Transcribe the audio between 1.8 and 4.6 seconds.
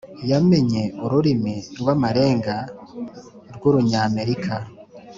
amarenga rw urunyamerika